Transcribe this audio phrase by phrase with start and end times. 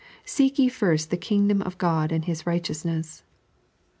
[0.25, 3.21] "Seek ye first the kingdom of Ood and His righteousness."